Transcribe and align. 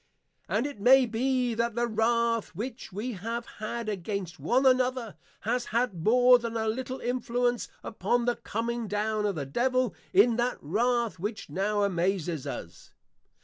And 0.49 0.65
it 0.65 0.79
may 0.79 1.05
be 1.05 1.53
that 1.53 1.75
the 1.75 1.85
wrath 1.85 2.55
which 2.55 2.91
we 2.91 3.11
have 3.11 3.45
had 3.59 3.87
against 3.87 4.39
one 4.39 4.65
another 4.65 5.15
has 5.41 5.65
had 5.65 6.03
more 6.03 6.39
than 6.39 6.57
a 6.57 6.67
little 6.67 6.99
influence 6.99 7.67
upon 7.83 8.25
the 8.25 8.37
coming 8.37 8.87
down 8.87 9.27
of 9.27 9.35
the 9.35 9.45
Devil 9.45 9.93
in 10.11 10.37
that 10.37 10.57
wrath 10.59 11.19
which 11.19 11.51
now 11.51 11.83
amazes 11.83 12.47
us. 12.47 12.93